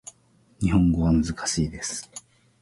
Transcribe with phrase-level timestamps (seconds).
[0.61, 2.09] 日本語は難しいです